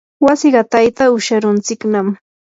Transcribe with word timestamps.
wasi 0.25 0.47
qatayta 0.55 1.03
usharuntsiknam. 1.17 2.07